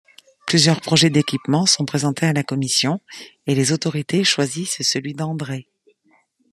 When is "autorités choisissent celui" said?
3.71-5.13